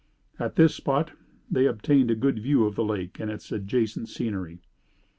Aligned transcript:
At 0.39 0.55
this 0.55 0.73
spot 0.73 1.11
they 1.51 1.67
obtained 1.67 2.09
a 2.09 2.15
good 2.15 2.39
view 2.39 2.65
of 2.65 2.73
the 2.73 2.83
lake 2.83 3.19
and 3.19 3.29
its 3.29 3.51
adjacent 3.51 4.09
scenery. 4.09 4.61